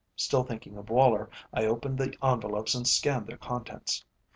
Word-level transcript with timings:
Still 0.15 0.41
thinking 0.41 0.77
of 0.77 0.89
Woller, 0.89 1.29
I 1.53 1.65
opened 1.65 1.99
the 1.99 2.17
envelopes 2.23 2.73
and 2.73 2.87
scanned 2.87 3.27
their 3.27 3.37
contents. 3.37 4.03